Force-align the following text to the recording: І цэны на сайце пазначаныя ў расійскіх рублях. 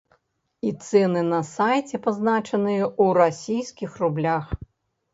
І 0.69 0.71
цэны 0.85 1.21
на 1.33 1.41
сайце 1.51 1.95
пазначаныя 2.07 2.83
ў 3.03 3.23
расійскіх 3.23 3.91
рублях. 4.07 4.45